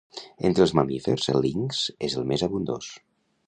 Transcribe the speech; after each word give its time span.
Entre 0.47 0.65
els 0.65 0.73
mamífers 0.79 1.29
el 1.35 1.39
linx 1.47 1.85
és 2.11 2.19
el 2.23 2.29
més 2.33 2.49
abundós. 2.51 2.93